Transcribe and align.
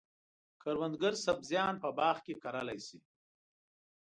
کروندګر 0.61 1.13
سبزیان 1.25 1.73
په 1.83 1.89
باغ 1.97 2.15
کې 2.25 2.33
کرلای 2.43 2.79
شي. 2.87 2.99